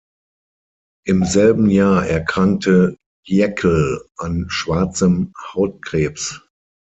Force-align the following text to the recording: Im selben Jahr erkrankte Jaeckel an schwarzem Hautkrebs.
Im 1.05 1.25
selben 1.25 1.69
Jahr 1.69 2.07
erkrankte 2.07 2.97
Jaeckel 3.23 4.03
an 4.17 4.45
schwarzem 4.49 5.31
Hautkrebs. 5.53 6.41